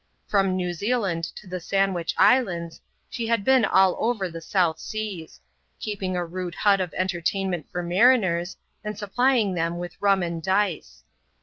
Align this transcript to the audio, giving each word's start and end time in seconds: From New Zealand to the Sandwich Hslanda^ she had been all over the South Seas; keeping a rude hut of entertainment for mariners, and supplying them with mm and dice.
From 0.25 0.55
New 0.55 0.73
Zealand 0.73 1.25
to 1.35 1.45
the 1.45 1.59
Sandwich 1.59 2.15
Hslanda^ 2.15 2.79
she 3.07 3.27
had 3.27 3.43
been 3.43 3.63
all 3.63 3.95
over 3.99 4.29
the 4.31 4.41
South 4.41 4.79
Seas; 4.79 5.39
keeping 5.79 6.15
a 6.17 6.25
rude 6.25 6.55
hut 6.55 6.81
of 6.81 6.91
entertainment 6.95 7.67
for 7.71 7.83
mariners, 7.83 8.57
and 8.83 8.97
supplying 8.97 9.53
them 9.53 9.77
with 9.77 9.99
mm 9.99 10.25
and 10.25 10.41
dice. 10.41 11.03